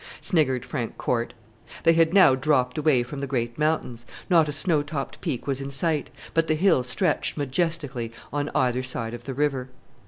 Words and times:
sniggered 0.19 0.65
Frank 0.65 0.97
Corte. 0.97 1.35
They 1.83 1.93
had 1.93 2.11
now 2.11 2.33
dropped 2.33 2.79
away 2.79 3.03
from 3.03 3.19
the 3.19 3.27
great 3.27 3.59
mountains, 3.59 4.07
not 4.31 4.49
a 4.49 4.51
snow 4.51 4.81
topped 4.81 5.21
peak 5.21 5.45
was 5.45 5.61
in 5.61 5.69
sight; 5.69 6.09
but 6.33 6.47
the 6.47 6.55
hills 6.55 6.87
stretched 6.87 7.37
majestically 7.37 8.11
on 8.33 8.49
either 8.55 8.81
side 8.81 9.13
of 9.13 9.25
the 9.25 9.35
river. 9.35 9.69